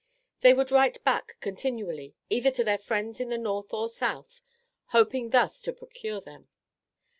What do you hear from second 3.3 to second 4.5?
North or South,